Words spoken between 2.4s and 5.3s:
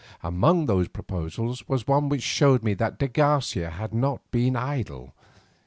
me that de Garcia had not been idle.